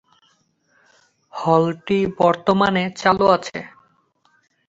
হলটি 1.33 1.99
বর্তমানে 2.17 2.83
চালু 2.95 3.25
আছে। 3.27 3.57